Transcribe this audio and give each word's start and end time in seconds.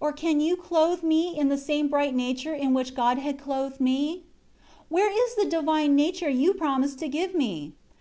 Or 0.00 0.12
can 0.12 0.40
you 0.40 0.56
clothe 0.56 1.04
me 1.04 1.38
in 1.38 1.50
the 1.50 1.56
same 1.56 1.86
bright 1.86 2.12
nature 2.12 2.52
in 2.52 2.74
which 2.74 2.96
God 2.96 3.18
had 3.18 3.38
clothed 3.38 3.80
me? 3.80 4.24
4 4.88 4.88
Where 4.88 5.24
is 5.24 5.36
the 5.36 5.44
divine 5.44 5.94
nature 5.94 6.28
you 6.28 6.52
promised 6.52 6.98
to 6.98 7.06
give 7.06 7.32
me? 7.32 7.74